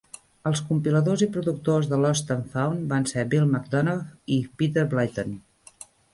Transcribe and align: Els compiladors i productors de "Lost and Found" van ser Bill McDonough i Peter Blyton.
Els 0.51 0.61
compiladors 0.69 1.23
i 1.25 1.27
productors 1.35 1.89
de 1.91 1.99
"Lost 2.05 2.33
and 2.37 2.49
Found" 2.55 2.89
van 2.95 3.07
ser 3.13 3.27
Bill 3.35 3.45
McDonough 3.51 4.09
i 4.39 4.41
Peter 4.63 4.89
Blyton. 4.97 5.39